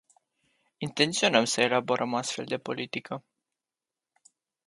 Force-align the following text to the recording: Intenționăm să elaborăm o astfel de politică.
Intenționăm 0.77 1.43
să 1.45 1.61
elaborăm 1.61 2.13
o 2.13 2.17
astfel 2.17 2.45
de 2.45 2.57
politică. 2.57 3.23